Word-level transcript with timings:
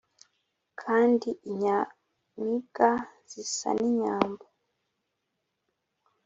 Kandi 0.81 1.29
inyamibwa 1.49 2.89
zisa 3.31 3.69
n'inyambo. 3.77 4.43